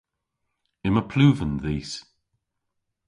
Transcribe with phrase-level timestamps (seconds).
[0.87, 1.91] Yma pluven dhis.